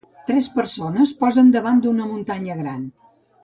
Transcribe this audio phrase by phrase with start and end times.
[0.29, 2.85] Tres persones posen davant d'una muntanya gran.